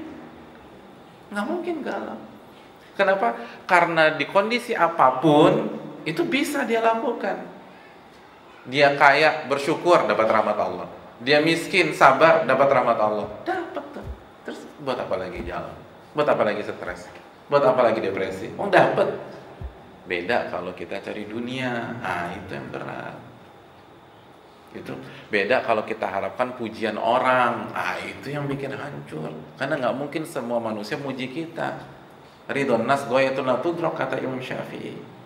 Nggak 1.34 1.46
mungkin 1.50 1.76
galau. 1.82 2.18
Kenapa? 2.94 3.34
Karena 3.66 4.14
di 4.14 4.24
kondisi 4.30 4.70
apa 4.70 5.18
pun 5.18 5.66
itu 6.06 6.22
bisa 6.22 6.62
dia 6.62 6.78
lakukan. 6.78 7.42
Dia 8.70 8.94
kaya, 8.94 9.50
bersyukur 9.50 10.06
dapat 10.06 10.30
rahmat 10.30 10.58
Allah. 10.58 10.86
Dia 11.26 11.42
miskin, 11.42 11.90
sabar 11.90 12.46
dapat 12.46 12.68
rahmat 12.70 12.98
Allah. 13.02 13.26
Dapat 13.42 13.84
tuh. 13.98 14.06
Terus 14.46 14.60
buat 14.78 14.94
apa 14.94 15.14
lagi 15.18 15.42
jalan? 15.42 15.74
Buat 16.14 16.28
apa 16.38 16.42
lagi 16.46 16.62
stres? 16.62 17.10
Buat 17.50 17.66
apa 17.66 17.80
lagi 17.82 17.98
depresi? 17.98 18.54
Oh 18.54 18.70
dapat. 18.70 19.10
Beda 20.06 20.46
kalau 20.48 20.70
kita 20.72 21.02
cari 21.02 21.26
dunia. 21.26 21.98
Nah, 21.98 22.30
itu 22.34 22.54
yang 22.54 22.70
berat. 22.70 23.18
Itu 24.70 24.94
beda 25.30 25.66
kalau 25.66 25.82
kita 25.82 26.06
harapkan 26.06 26.54
pujian 26.54 26.94
orang. 26.94 27.74
Ah, 27.74 27.98
itu 27.98 28.30
yang 28.30 28.46
bikin 28.46 28.70
hancur. 28.70 29.34
Karena 29.58 29.74
nggak 29.82 29.96
mungkin 29.98 30.22
semua 30.22 30.62
manusia 30.62 30.94
muji 30.94 31.26
kita. 31.30 31.82
Ridon 32.46 32.86
nas 32.86 33.02
goyatun 33.10 33.50
tudrok 33.58 33.98
kata 33.98 34.22
Imam 34.22 34.38
Syafi'i. 34.38 35.18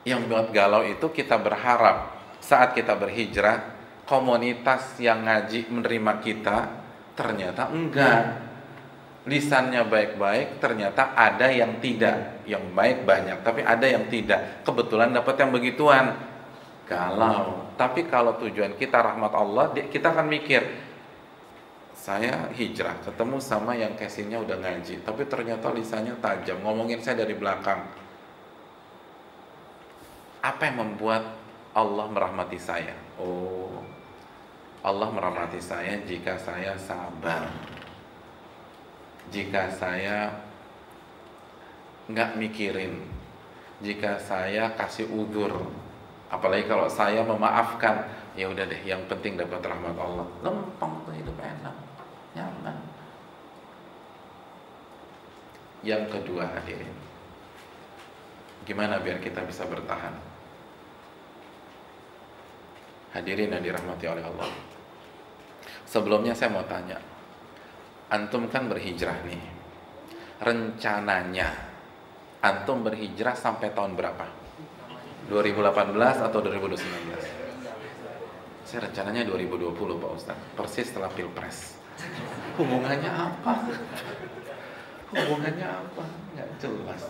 yang 0.00 0.26
buat 0.26 0.48
galau 0.50 0.80
itu 0.82 1.12
kita 1.12 1.36
berharap 1.36 2.16
saat 2.40 2.72
kita 2.72 2.96
berhijrah 2.96 3.62
komunitas 4.08 4.96
yang 4.96 5.28
ngaji 5.28 5.68
menerima 5.68 6.12
kita 6.24 6.79
ternyata 7.14 7.70
enggak. 7.70 8.50
Lisannya 9.28 9.84
baik-baik 9.84 10.64
ternyata 10.64 11.12
ada 11.12 11.52
yang 11.52 11.76
tidak. 11.78 12.40
Yang 12.48 12.64
baik 12.72 12.98
banyak 13.04 13.38
tapi 13.44 13.60
ada 13.60 13.84
yang 13.84 14.08
tidak. 14.08 14.64
Kebetulan 14.64 15.12
dapat 15.12 15.36
yang 15.36 15.50
begituan. 15.52 16.16
Galau. 16.88 17.70
Tapi 17.76 18.08
kalau 18.08 18.34
tujuan 18.40 18.74
kita 18.80 18.98
rahmat 18.98 19.32
Allah 19.36 19.70
kita 19.76 20.10
akan 20.10 20.26
mikir 20.26 20.62
saya 22.00 22.48
hijrah 22.56 22.96
ketemu 23.04 23.36
sama 23.44 23.76
yang 23.76 23.92
casingnya 23.92 24.40
udah 24.40 24.56
ngaji 24.56 25.04
tapi 25.04 25.28
ternyata 25.28 25.68
lisannya 25.68 26.16
tajam. 26.24 26.64
Ngomongin 26.64 27.04
saya 27.04 27.20
dari 27.20 27.36
belakang. 27.36 27.84
Apa 30.40 30.72
yang 30.72 30.80
membuat 30.80 31.36
Allah 31.76 32.08
merahmati 32.08 32.56
saya. 32.56 32.96
Oh, 33.20 33.59
Allah 34.80 35.08
merahmati 35.12 35.60
saya 35.60 36.00
jika 36.08 36.40
saya 36.40 36.72
sabar. 36.80 37.52
Jika 39.28 39.68
saya 39.68 40.32
nggak 42.08 42.40
mikirin. 42.40 43.04
Jika 43.84 44.16
saya 44.20 44.72
kasih 44.76 45.08
udur. 45.12 45.68
Apalagi 46.32 46.64
kalau 46.64 46.86
saya 46.86 47.20
memaafkan, 47.26 48.06
ya 48.38 48.48
udah 48.48 48.64
deh, 48.64 48.80
yang 48.86 49.02
penting 49.10 49.34
dapat 49.36 49.60
rahmat 49.64 49.96
Allah. 49.98 50.26
Lempeng 50.46 50.94
tuh 51.02 51.12
hidup 51.16 51.34
enak, 51.36 51.74
nyaman. 52.38 52.76
Yang 55.80 56.12
kedua 56.12 56.44
hadirin, 56.44 56.92
gimana 58.68 59.00
biar 59.00 59.16
kita 59.18 59.42
bisa 59.48 59.64
bertahan? 59.64 60.12
Hadirin 63.10 63.50
yang 63.50 63.62
dirahmati 63.62 64.06
oleh 64.06 64.22
Allah. 64.22 64.46
Sebelumnya 65.82 66.30
saya 66.30 66.54
mau 66.54 66.62
tanya, 66.70 66.94
antum 68.06 68.46
kan 68.46 68.70
berhijrah 68.70 69.18
nih. 69.26 69.42
Rencananya 70.38 71.50
antum 72.38 72.86
berhijrah 72.86 73.34
sampai 73.34 73.74
tahun 73.74 73.98
berapa? 73.98 74.24
2018 75.26 76.26
atau 76.30 76.38
2019? 76.38 76.78
Saya 78.62 78.86
rencananya 78.86 79.26
2020 79.26 79.74
Pak 79.74 80.10
Ustaz, 80.14 80.38
persis 80.54 80.86
setelah 80.86 81.10
Pilpres. 81.10 81.74
Hubungannya 82.54 83.10
apa? 83.10 83.66
Hubungannya 85.10 85.66
apa? 85.66 86.04
Nggak 86.38 86.48
jelas. 86.62 87.02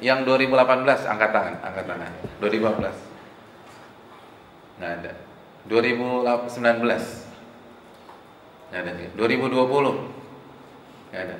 Yang 0.00 0.18
2018 0.24 1.04
angkat 1.04 1.30
tangan, 1.36 1.54
angkat 1.60 1.84
tangan. 1.84 2.12
2018. 2.40 3.09
Nggak 4.80 5.04
ada. 5.04 5.12
2019 5.68 6.24
Nggak 8.72 8.80
ada. 8.80 8.92
2020 9.12 11.12
Nggak 11.12 11.22
ada. 11.28 11.36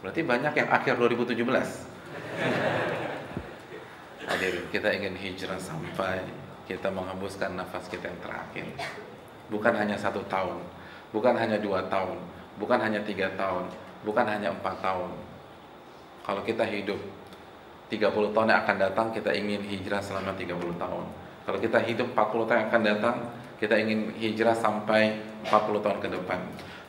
Berarti 0.00 0.24
banyak 0.24 0.56
yang 0.56 0.68
akhir 0.72 0.96
2017. 0.96 1.36
Hadir, 4.24 4.64
kita 4.72 4.88
ingin 4.96 5.12
hijrah 5.20 5.60
sampai 5.60 6.24
kita 6.64 6.88
menghembuskan 6.88 7.60
nafas 7.60 7.84
kita 7.92 8.08
yang 8.08 8.16
terakhir. 8.24 8.72
Bukan 9.52 9.76
hanya 9.76 10.00
satu 10.00 10.24
tahun, 10.30 10.62
bukan 11.12 11.36
hanya 11.36 11.60
dua 11.60 11.84
tahun, 11.92 12.16
bukan 12.56 12.80
hanya 12.80 13.04
tiga 13.04 13.28
tahun, 13.36 13.68
bukan 14.06 14.24
hanya 14.24 14.54
empat 14.54 14.80
tahun. 14.80 15.12
Kalau 16.24 16.40
kita 16.46 16.64
hidup 16.64 16.96
30 17.90 18.30
tahun 18.30 18.54
yang 18.54 18.62
akan 18.62 18.76
datang, 18.78 19.10
kita 19.10 19.34
ingin 19.34 19.66
hijrah 19.66 19.98
selama 19.98 20.30
30 20.38 20.54
tahun. 20.78 21.04
Kalau 21.50 21.58
kita 21.58 21.82
hidup 21.82 22.14
40 22.14 22.46
tahun 22.46 22.58
yang 22.62 22.70
akan 22.70 22.84
datang, 22.86 23.16
kita 23.58 23.74
ingin 23.74 24.14
hijrah 24.22 24.54
sampai 24.54 25.18
40 25.50 25.82
tahun 25.82 25.98
ke 25.98 26.08
depan. 26.14 26.38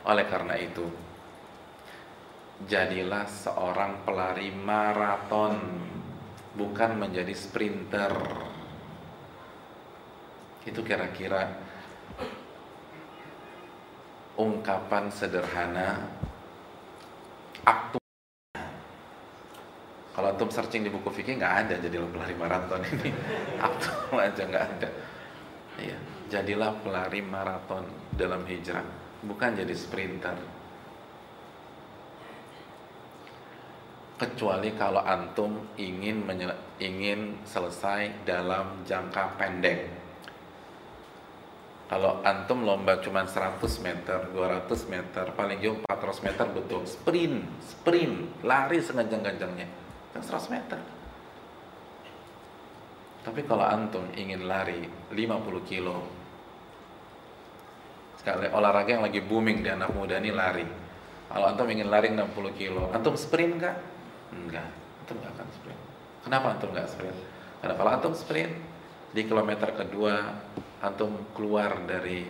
Oleh 0.06 0.22
karena 0.30 0.54
itu, 0.54 0.86
jadilah 2.70 3.26
seorang 3.26 4.06
pelari 4.06 4.54
maraton, 4.54 5.58
bukan 6.54 6.94
menjadi 6.94 7.34
sprinter. 7.34 8.14
Itu 10.62 10.86
kira-kira 10.86 11.58
ungkapan 14.38 15.10
sederhana 15.10 16.06
aktu 17.66 18.01
kalau 20.22 20.38
antum 20.38 20.54
searching 20.54 20.86
di 20.86 20.90
buku 20.94 21.10
fikih 21.10 21.34
nggak 21.34 21.54
ada 21.66 21.74
jadilah 21.82 22.06
pelari 22.14 22.34
maraton 22.38 22.78
ini. 22.94 23.10
Aktu 23.66 24.14
aja 24.14 24.42
nggak 24.46 24.64
ada. 24.78 24.88
Iya 25.82 25.98
jadilah 26.30 26.78
pelari 26.78 27.26
maraton 27.26 27.82
dalam 28.14 28.46
hijrah 28.46 28.86
bukan 29.26 29.58
jadi 29.58 29.74
sprinter. 29.74 30.38
Kecuali 34.14 34.70
kalau 34.78 35.02
antum 35.02 35.74
ingin 35.74 36.22
ingin 36.78 37.42
selesai 37.42 38.22
dalam 38.22 38.86
jangka 38.86 39.34
pendek. 39.34 39.90
Kalau 41.90 42.22
antum 42.22 42.62
lomba 42.62 43.02
cuma 43.02 43.26
100 43.26 43.58
meter, 43.82 44.30
200 44.30 44.70
meter, 44.86 45.26
paling 45.34 45.58
jauh 45.58 45.82
400 45.90 46.24
meter 46.30 46.46
betul. 46.54 46.86
Sprint, 46.86 47.42
sprint, 47.58 48.46
lari 48.46 48.78
sekencang-kencangnya 48.78 49.81
kan 50.12 50.22
100 50.22 50.54
meter. 50.54 50.80
Tapi 53.22 53.40
kalau 53.46 53.64
antum 53.64 54.04
ingin 54.18 54.44
lari 54.50 54.82
50 55.14 55.70
kilo 55.70 55.98
sekali 58.18 58.46
olahraga 58.50 58.98
yang 58.98 59.02
lagi 59.02 59.18
booming 59.18 59.66
di 59.66 59.70
anak 59.70 59.90
muda 59.94 60.18
ini 60.18 60.30
lari. 60.30 60.66
Kalau 61.32 61.46
antum 61.48 61.66
ingin 61.70 61.88
lari 61.88 62.12
60 62.12 62.60
kilo 62.60 62.90
antum 62.92 63.14
sprint 63.16 63.56
kah? 63.62 63.76
enggak 64.32 64.68
antum 65.04 65.16
nggak 65.22 65.32
akan 65.38 65.48
sprint. 65.54 65.82
Kenapa 66.22 66.46
antum 66.54 66.70
nggak 66.70 66.88
sprint? 66.90 67.18
karena 67.62 67.74
kalau 67.78 67.90
antum 67.94 68.14
sprint 68.18 68.52
di 69.14 69.22
kilometer 69.22 69.70
kedua 69.70 70.34
antum 70.82 71.14
keluar 71.30 71.78
dari 71.86 72.26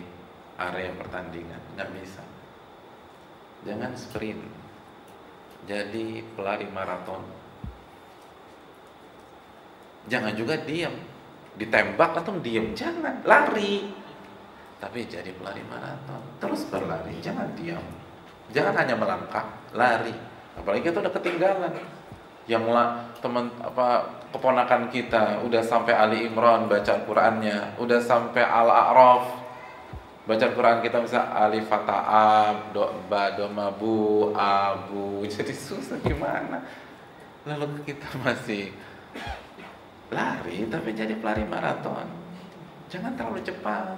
area 0.61 0.93
pertandingan. 0.93 1.61
Nggak 1.73 1.89
bisa. 1.97 2.23
Jangan 3.65 3.91
sprint. 3.97 4.43
Jadi 5.65 6.21
pelari 6.37 6.69
maraton 6.69 7.23
jangan 10.09 10.33
juga 10.35 10.59
diam 10.63 10.93
ditembak 11.57 12.17
atau 12.19 12.37
diam 12.41 12.73
jangan. 12.73 13.21
Lari. 13.23 13.89
Tapi 14.81 14.99
jadi 15.07 15.31
pelari 15.35 15.63
maraton. 15.67 16.21
Terus 16.41 16.67
berlari. 16.67 17.15
Jangan 17.23 17.53
diam 17.55 17.83
jangan 18.53 18.73
hanya 18.77 18.95
melangkah. 18.95 19.45
Lari. 19.73 20.13
Apalagi 20.53 20.93
itu 20.93 20.99
udah 21.01 21.13
ketinggalan. 21.13 21.73
Yang 22.43 22.65
lah 22.75 22.87
teman 23.23 23.47
apa 23.63 24.19
keponakan 24.35 24.91
kita 24.91 25.39
udah 25.47 25.63
sampai 25.63 25.93
Ali 25.95 26.27
Imran 26.27 26.67
baca 26.67 26.93
Qurannya. 27.07 27.79
Udah 27.79 27.99
sampai 28.03 28.43
Al 28.43 28.69
A'raf 28.69 29.43
baca 30.23 30.47
Quran 30.55 30.79
kita 30.79 31.03
bisa 31.03 31.35
alif 31.35 31.67
fata'ab 31.67 32.71
do 32.71 32.87
ba 33.11 33.35
do 33.35 33.47
mabu 33.51 34.31
abu. 34.35 35.23
Jadi 35.33 35.51
susah 35.51 35.99
gimana? 35.99 36.63
Lalu 37.43 37.83
kita 37.83 38.07
masih 38.23 38.71
lari 40.13 40.69
tapi 40.69 40.93
jadi 40.93 41.17
pelari 41.17 41.43
maraton. 41.43 42.07
Jangan 42.93 43.17
terlalu 43.17 43.41
cepat. 43.41 43.97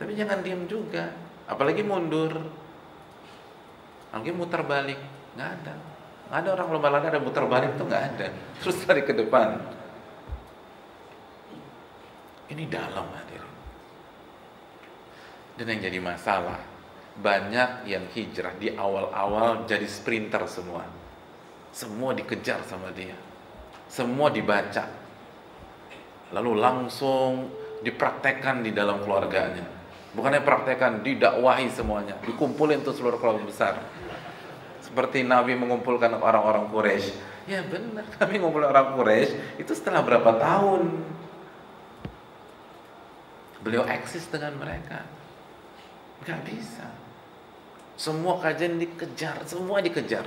Tapi 0.00 0.16
jangan 0.16 0.40
diam 0.40 0.64
juga. 0.64 1.12
Apalagi 1.44 1.84
mundur. 1.84 2.32
Apalagi 4.10 4.32
muter 4.32 4.64
balik. 4.64 5.00
Nggak 5.36 5.50
ada. 5.60 5.74
Nggak 6.26 6.40
ada 6.40 6.50
orang 6.56 6.68
lomba 6.72 6.88
lari 6.88 7.06
ada 7.12 7.20
muter 7.20 7.44
balik 7.44 7.76
tuh 7.76 7.86
nggak 7.86 8.04
ada. 8.16 8.26
Terus 8.64 8.76
lari 8.88 9.02
ke 9.04 9.12
depan. 9.12 9.48
Ini 12.48 12.64
dalam 12.72 13.06
hadirin. 13.12 13.54
Dan 15.60 15.66
yang 15.72 15.80
jadi 15.84 15.98
masalah 16.00 16.60
banyak 17.16 17.88
yang 17.88 18.04
hijrah 18.12 18.56
di 18.60 18.72
awal-awal 18.76 19.68
jadi 19.68 19.84
sprinter 19.84 20.44
semua. 20.48 20.84
Semua 21.72 22.16
dikejar 22.16 22.64
sama 22.64 22.88
dia 22.92 23.25
semua 23.86 24.28
dibaca. 24.34 24.84
Lalu 26.34 26.58
langsung 26.58 27.50
dipraktekkan 27.86 28.66
di 28.66 28.74
dalam 28.74 29.02
keluarganya. 29.02 29.62
Bukannya 30.16 30.42
praktekkan 30.42 31.04
didakwahi 31.04 31.68
semuanya. 31.70 32.16
Dikumpulin 32.24 32.82
tuh 32.82 32.96
seluruh 32.96 33.20
keluarga 33.20 33.44
besar. 33.46 33.74
Seperti 34.82 35.22
Nabi 35.22 35.54
mengumpulkan 35.54 36.10
orang-orang 36.18 36.72
Quraisy. 36.72 37.12
Ya 37.46 37.62
benar 37.62 38.02
Nabi 38.20 38.34
mengumpulkan 38.42 38.70
orang 38.74 38.88
Quraisy 38.96 39.60
itu 39.60 39.72
setelah 39.76 40.02
berapa 40.02 40.34
tahun? 40.40 40.88
Beliau 43.62 43.84
eksis 43.86 44.26
dengan 44.32 44.56
mereka. 44.56 45.04
Nggak 46.24 46.40
bisa. 46.48 46.86
Semua 47.96 48.40
kajian 48.40 48.80
dikejar 48.80 49.44
semua 49.44 49.84
dikejar. 49.84 50.26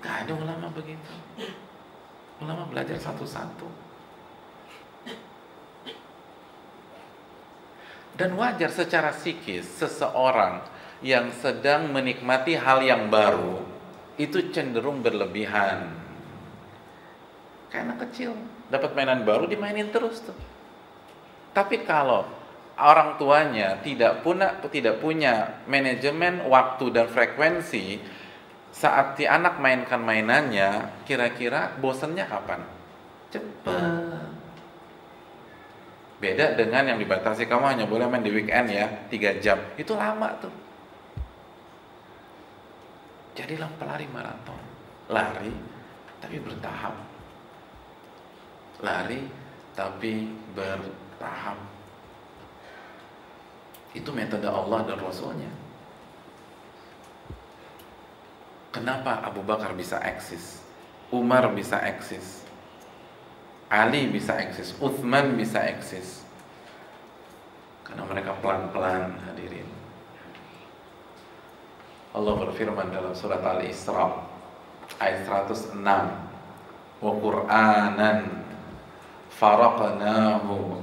Nggak 0.00 0.16
ada 0.26 0.32
ulama 0.38 0.70
begitu 0.70 1.12
Ulama 2.38 2.70
belajar 2.70 2.94
satu-satu. 2.98 3.66
Dan 8.18 8.34
wajar 8.34 8.70
secara 8.74 9.14
psikis 9.14 9.66
seseorang 9.78 10.66
yang 11.02 11.30
sedang 11.38 11.94
menikmati 11.94 12.58
hal 12.58 12.82
yang 12.82 13.06
baru 13.06 13.62
itu 14.18 14.50
cenderung 14.50 14.98
berlebihan. 14.98 15.94
Anak 17.70 18.10
kecil, 18.10 18.34
dapat 18.66 18.90
mainan 18.98 19.22
baru 19.22 19.46
dimainin 19.46 19.94
terus 19.94 20.18
tuh. 20.18 20.34
Tapi 21.54 21.86
kalau 21.86 22.26
orang 22.78 23.18
tuanya 23.18 23.78
tidak 23.82 24.22
punya 24.26 24.58
tidak 24.70 24.98
punya 25.02 25.62
manajemen 25.70 26.46
waktu 26.46 26.90
dan 26.94 27.06
frekuensi 27.10 27.98
saat 28.70 29.18
si 29.18 29.24
anak 29.26 29.58
mainkan 29.58 30.00
mainannya, 30.02 31.02
kira-kira 31.08 31.74
bosannya 31.82 32.24
kapan? 32.28 32.60
Cepat. 33.28 33.82
Beda 36.18 36.58
dengan 36.58 36.82
yang 36.94 36.98
dibatasi 36.98 37.46
kamu 37.46 37.78
hanya 37.78 37.86
boleh 37.86 38.10
main 38.10 38.26
di 38.26 38.34
weekend 38.34 38.74
ya, 38.74 38.86
3 39.06 39.38
jam. 39.38 39.58
Itu 39.78 39.94
lama 39.94 40.34
tuh. 40.42 40.50
Jadilah 43.38 43.70
pelari 43.78 44.10
maraton. 44.10 44.58
Lari 45.14 45.54
tapi 46.18 46.42
bertahap. 46.42 46.94
Lari 48.82 49.30
tapi 49.78 50.26
bertahap. 50.58 51.58
Itu 53.94 54.10
metode 54.10 54.50
Allah 54.50 54.82
dan 54.90 54.98
Rasulnya. 54.98 55.67
Kenapa 58.78 59.26
Abu 59.26 59.42
Bakar 59.42 59.74
bisa 59.74 59.98
eksis? 60.06 60.62
Umar 61.10 61.50
bisa 61.50 61.82
eksis? 61.82 62.46
Ali 63.66 64.06
bisa 64.06 64.38
eksis, 64.38 64.78
Uthman 64.78 65.34
bisa 65.34 65.66
eksis. 65.66 66.22
Karena 67.82 68.06
mereka 68.06 68.38
pelan-pelan 68.38 69.18
hadirin. 69.26 69.66
Allah 72.14 72.34
berfirman 72.38 72.94
dalam 72.94 73.10
surat 73.18 73.42
Al-Isra 73.42 74.14
ayat 75.02 75.26
106 75.26 75.74
wa 77.02 77.12
Qur'anan 77.18 78.46
faraqnahu 79.34 80.78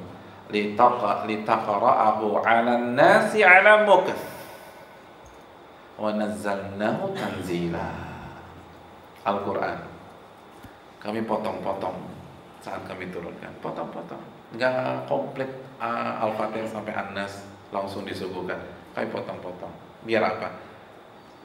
litaqra'ahu 0.51 2.25
'alan 2.43 2.91
nasi 2.91 3.39
'ala 3.39 3.87
mukth 3.87 4.34
wa 5.95 6.11
nazzalnahu 6.15 7.15
tanzila. 7.15 7.87
Al-Qur'an. 9.25 9.79
Kami 11.01 11.21
potong-potong. 11.25 11.97
Saat 12.61 12.85
kami 12.85 13.09
turunkan. 13.09 13.51
Potong-potong. 13.61 14.21
Nggak 14.53 15.09
komplit 15.09 15.49
uh, 15.81 16.23
Al-Fatihah 16.29 16.69
sampai 16.69 16.93
Anas 16.93 17.45
langsung 17.73 18.05
disuguhkan. 18.05 18.59
Kami 18.93 19.07
potong-potong. 19.09 19.73
Biar 20.05 20.21
apa? 20.21 20.49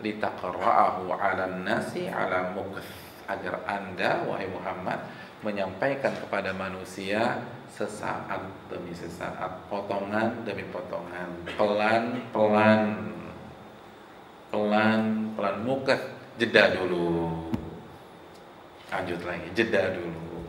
Litaqra'ahu 0.01 1.13
'alan 1.13 1.65
nasi 1.65 2.09
'ala 2.09 2.57
mukth 2.57 2.85
agar 3.29 3.63
Anda 3.69 4.25
wahai 4.25 4.49
Muhammad 4.49 4.97
menyampaikan 5.41 6.13
kepada 6.21 6.53
manusia 6.53 7.41
sesaat 7.69 8.45
demi 8.69 8.93
sesaat. 8.93 9.69
Potongan 9.73 10.45
demi 10.45 10.69
potongan. 10.69 11.29
Pelan-pelan 11.57 13.10
pelan-pelan 14.51 15.57
mukth 15.63 16.03
jeda 16.37 16.75
dulu. 16.75 17.47
Lanjut 18.91 19.21
lagi. 19.23 19.49
Jeda 19.55 19.95
dulu. 19.95 20.43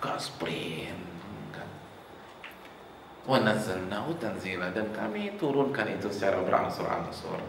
Gak 0.00 0.20
sprint. 0.20 1.08
Kan 1.52 1.68
wa 3.24 3.40
tanzila 4.16 4.72
dan 4.72 4.92
kami 4.92 5.36
turunkan 5.40 5.88
itu 5.88 6.12
secara 6.12 6.44
berangsur-angsur. 6.44 7.40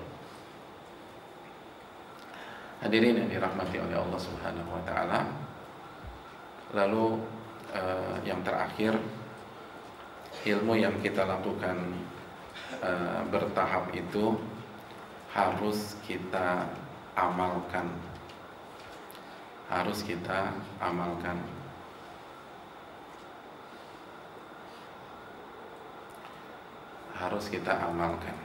Hadirin 2.82 3.14
yang 3.14 3.30
dirahmati 3.30 3.78
oleh 3.78 3.94
Allah 3.94 4.20
Subhanahu 4.20 4.70
wa 4.74 4.84
taala. 4.88 5.20
Lalu 6.74 7.20
eh, 7.76 8.16
yang 8.26 8.42
terakhir 8.42 8.96
ilmu 10.48 10.74
yang 10.80 10.96
kita 11.04 11.28
lakukan 11.28 11.78
eh, 12.82 13.22
bertahap 13.30 13.92
itu 13.94 14.34
harus 15.32 15.96
kita 16.04 16.68
amalkan. 17.16 17.88
Harus 19.72 20.04
kita 20.04 20.52
amalkan. 20.84 21.40
Harus 27.16 27.48
kita 27.48 27.72
amalkan. 27.80 28.36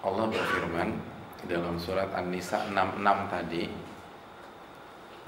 Allah 0.00 0.26
berfirman 0.28 0.96
dalam 1.48 1.80
surat 1.80 2.12
An-Nisa 2.12 2.68
66 2.68 3.32
tadi. 3.32 3.64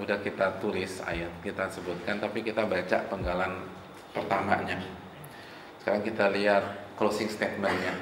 Udah 0.00 0.18
kita 0.20 0.60
tulis 0.60 1.00
ayat 1.04 1.32
kita 1.40 1.68
sebutkan 1.68 2.18
tapi 2.20 2.44
kita 2.44 2.64
baca 2.66 2.98
penggalan 3.08 3.81
pertamanya. 4.12 4.78
Sekarang 5.80 6.04
kita 6.06 6.30
lihat 6.30 6.94
closing 6.94 7.26
statementnya. 7.26 7.98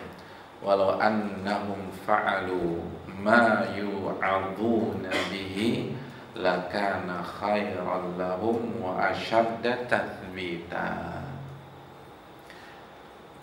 Walau 0.61 1.01
annahum 1.01 1.88
fa'alu 2.05 2.85
ma 3.25 3.64
yu'aduna 3.73 5.09
bihi 5.33 5.96
lakana 6.37 7.25
khairan 7.25 8.20
lahum 8.20 8.79
wa 8.79 9.09
ashadda 9.09 9.88
tathbita 9.88 11.11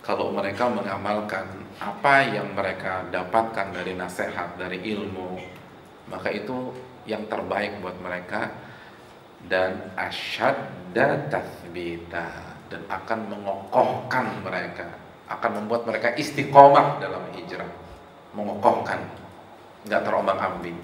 kalau 0.06 0.32
mereka 0.32 0.72
mengamalkan 0.72 1.44
apa 1.84 2.24
yang 2.32 2.56
mereka 2.56 3.04
dapatkan 3.12 3.76
dari 3.76 3.92
nasihat 3.92 4.56
dari 4.56 4.80
ilmu 4.96 5.36
maka 6.08 6.32
itu 6.32 6.72
yang 7.08 7.28
terbaik 7.28 7.80
buat 7.84 7.96
mereka. 8.00 8.52
Dan 9.38 9.94
asyadda 9.94 11.30
tathbita 11.30 12.57
dan 12.68 12.84
akan 12.88 13.20
mengokohkan 13.32 14.44
mereka 14.44 14.88
akan 15.28 15.64
membuat 15.64 15.84
mereka 15.84 16.16
istiqomah 16.16 17.04
dalam 17.04 17.24
hijrah 17.36 17.68
mengokohkan 18.32 19.04
nggak 19.88 20.02
terombang 20.04 20.40
ambing 20.40 20.80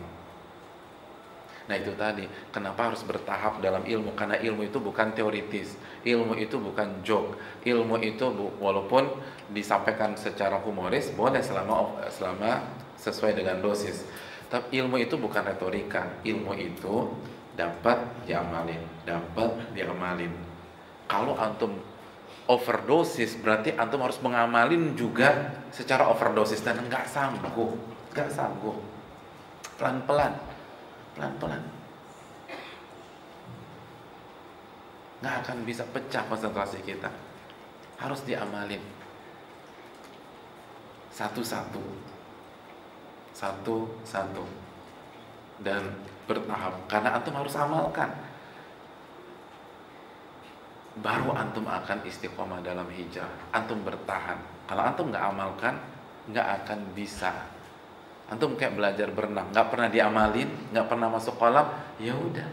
Nah 1.63 1.79
itu 1.79 1.95
tadi, 1.95 2.27
kenapa 2.51 2.91
harus 2.91 3.07
bertahap 3.07 3.63
dalam 3.63 3.87
ilmu? 3.87 4.11
Karena 4.19 4.35
ilmu 4.35 4.67
itu 4.67 4.83
bukan 4.83 5.15
teoritis, 5.15 5.79
ilmu 6.03 6.35
itu 6.35 6.59
bukan 6.59 6.99
joke, 7.07 7.39
ilmu 7.63 8.03
itu 8.03 8.27
bu, 8.35 8.51
walaupun 8.59 9.07
disampaikan 9.55 10.19
secara 10.19 10.59
humoris 10.59 11.15
boleh 11.15 11.39
selama 11.39 12.03
selama 12.11 12.67
sesuai 12.99 13.39
dengan 13.39 13.63
dosis. 13.63 14.03
Tapi 14.51 14.83
ilmu 14.83 14.99
itu 14.99 15.15
bukan 15.15 15.39
retorika, 15.39 16.19
ilmu 16.27 16.51
itu 16.59 17.15
dapat 17.55 18.27
diamalin, 18.27 18.83
dapat 19.07 19.55
diamalin. 19.71 20.52
Kalau 21.13 21.37
antum 21.37 21.77
overdosis 22.49 23.37
berarti 23.37 23.77
antum 23.77 24.01
harus 24.01 24.17
mengamalin 24.25 24.97
juga 24.97 25.53
secara 25.69 26.09
overdosis 26.09 26.65
dan 26.65 26.81
nggak 26.81 27.05
sanggup, 27.05 27.77
nggak 28.17 28.33
sanggup. 28.33 28.81
Pelan-pelan 29.77 30.33
pelan-pelan. 31.13 31.61
Nggak 35.23 35.35
akan 35.45 35.57
bisa 35.63 35.83
pecah 35.93 36.23
konsentrasi 36.27 36.83
kita. 36.83 37.07
Harus 37.95 38.25
diamalin. 38.27 38.81
Satu-satu. 41.13 41.83
Satu-satu. 43.31 44.43
Dan 45.63 45.95
bertahap. 46.27 46.75
Karena 46.91 47.15
antum 47.15 47.37
harus 47.37 47.55
amalkan 47.55 48.11
baru 50.99 51.33
antum 51.33 51.65
akan 51.65 52.05
istiqomah 52.05 52.61
dalam 52.61 52.85
hijrah. 52.93 53.49
Antum 53.49 53.81
bertahan. 53.81 54.37
Kalau 54.69 54.83
antum 54.85 55.09
nggak 55.09 55.25
amalkan 55.25 55.75
nggak 56.29 56.47
akan 56.63 56.79
bisa. 56.93 57.33
Antum 58.29 58.53
kayak 58.53 58.77
belajar 58.77 59.09
berenang. 59.09 59.49
Nggak 59.49 59.67
pernah 59.73 59.89
diamalin 59.89 60.49
nggak 60.69 60.85
pernah 60.85 61.07
masuk 61.09 61.33
kolam 61.41 61.65
ya 61.97 62.13
udah. 62.13 62.49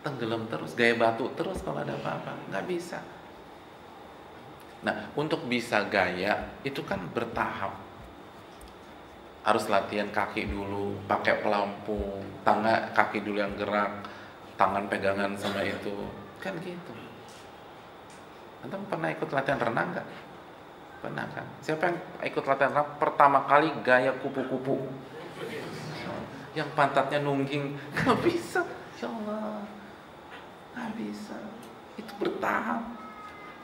Tenggelam 0.00 0.48
terus 0.48 0.72
gaya 0.72 0.96
batu 0.96 1.28
terus 1.36 1.60
kalau 1.60 1.84
ada 1.84 1.92
apa-apa. 1.92 2.32
Nggak 2.48 2.64
bisa. 2.64 2.98
Nah 4.88 5.12
untuk 5.12 5.44
bisa 5.44 5.84
gaya 5.84 6.56
itu 6.64 6.80
kan 6.88 7.04
bertahap. 7.12 7.76
Harus 9.44 9.64
latihan 9.68 10.08
kaki 10.12 10.48
dulu 10.48 10.96
pakai 11.08 11.40
pelampung 11.40 12.20
tangan 12.44 12.92
kaki 12.92 13.20
dulu 13.24 13.40
yang 13.40 13.52
gerak 13.56 14.04
tangan 14.56 14.88
pegangan 14.88 15.36
sama 15.36 15.60
itu. 15.60 16.08
Kan 16.40 16.56
gitu 16.62 17.07
antum 18.64 18.82
pernah 18.90 19.08
ikut 19.14 19.30
latihan 19.30 19.60
renang 19.62 19.94
nggak 19.94 20.08
Pernah 20.98 21.30
kan? 21.30 21.46
Siapa 21.62 21.82
yang 21.86 21.98
ikut 22.26 22.42
latihan 22.42 22.74
rap 22.74 22.98
pertama 22.98 23.46
kali 23.46 23.70
gaya 23.86 24.10
kupu-kupu? 24.18 24.82
Yang 26.58 26.74
pantatnya 26.74 27.22
nungging, 27.22 27.78
nggak 27.94 28.18
bisa. 28.26 28.66
Ya 28.98 29.06
Allah, 29.06 29.62
nggak 30.74 30.90
bisa. 30.98 31.38
Itu 31.94 32.12
bertahap. 32.18 32.82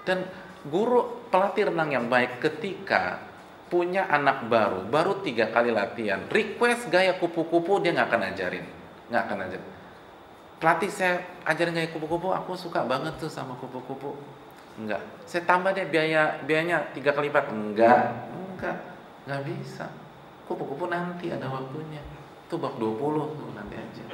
Dan 0.07 0.31
guru 0.71 1.27
pelatih 1.27 1.75
renang 1.75 1.91
yang 1.91 2.07
baik 2.07 2.39
ketika 2.39 3.19
punya 3.67 4.07
anak 4.07 4.47
baru, 4.47 4.87
baru 4.87 5.19
tiga 5.27 5.51
kali 5.51 5.75
latihan, 5.75 6.23
request 6.31 6.87
gaya 6.87 7.19
kupu-kupu 7.19 7.83
dia 7.83 7.91
nggak 7.99 8.15
akan 8.15 8.23
ajarin, 8.31 8.67
nggak 9.11 9.23
akan 9.27 9.39
ajarin. 9.51 9.69
Pelatih 10.63 10.91
saya 10.93 11.19
ajarin 11.43 11.75
gaya 11.75 11.91
kupu-kupu, 11.91 12.31
aku 12.31 12.55
suka 12.55 12.87
banget 12.87 13.19
tuh 13.19 13.27
sama 13.27 13.59
kupu-kupu 13.59 14.15
Enggak. 14.75 15.03
Saya 15.23 15.43
tambah 15.47 15.71
deh 15.71 15.87
biaya 15.87 16.43
biayanya 16.43 16.91
tiga 16.91 17.15
kali 17.15 17.31
lipat. 17.31 17.51
Enggak. 17.55 18.11
Enggak. 18.35 18.77
Enggak 19.27 19.41
bisa. 19.47 19.87
Kupu-kupu 20.51 20.91
nanti 20.91 21.31
ada 21.31 21.47
waktunya. 21.47 22.03
Itu 22.45 22.59
bab 22.59 22.77
20 22.77 23.39
tuh 23.39 23.51
nanti 23.55 23.75
aja. 23.79 24.05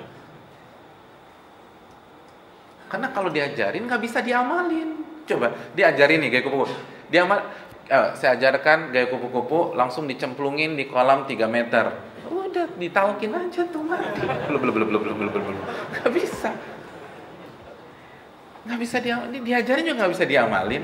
Karena 2.91 3.09
kalau 3.15 3.31
diajarin 3.31 3.87
nggak 3.87 4.03
bisa 4.03 4.19
diamalin. 4.21 5.01
Coba 5.25 5.55
diajarin 5.73 6.21
nih 6.27 6.29
gaya 6.29 6.43
kupu-kupu. 6.45 6.75
Diamal, 7.11 7.39
eh, 7.89 8.09
saya 8.15 8.37
ajarkan 8.37 8.93
gaya 8.93 9.07
kupu-kupu 9.09 9.75
langsung 9.75 10.05
dicemplungin 10.07 10.77
di 10.77 10.91
kolam 10.91 11.25
3 11.25 11.49
meter. 11.49 12.11
Udah 12.31 12.67
ditalkin 12.77 13.31
aja 13.31 13.63
tuh 13.71 13.83
mati. 13.83 14.27
Belum 14.27 14.61
belum 14.61 14.75
belum 14.75 14.89
belum 14.91 15.17
belum 15.17 15.33
belum. 15.33 15.57
Nggak 15.95 16.10
Nggak 18.66 18.80
bisa 18.82 18.98
dia, 18.98 19.22
diajarin 19.30 19.84
juga 19.86 19.98
nggak 20.04 20.12
bisa 20.18 20.26
diamalin. 20.26 20.84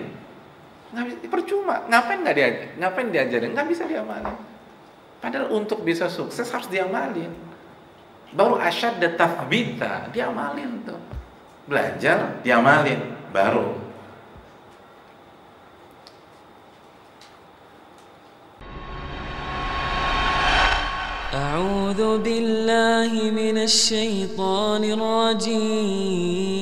Nggak 0.94 1.06
bisa, 1.08 1.18
percuma. 1.32 1.76
Ngapain 1.90 2.20
nggak 2.22 2.36
dia, 2.38 2.48
ngapain 2.78 3.08
diajarin? 3.10 3.50
Nggak 3.58 3.68
bisa 3.74 3.84
diamalin. 3.90 4.38
Padahal 5.18 5.48
untuk 5.54 5.82
bisa 5.82 6.06
sukses 6.10 6.46
harus 6.50 6.70
diamalin. 6.70 7.34
Baru 8.32 8.62
asyad 8.62 9.02
tafbita, 9.18 10.14
diamalin 10.14 10.86
tuh. 10.86 11.02
Belajar, 11.66 12.42
diamalin, 12.46 13.02
baru 13.34 13.82
أعوذ 21.32 22.28
بالله 22.28 23.32
من 23.32 23.58
الشيطان 23.64 24.84
الرجيم 24.84 26.62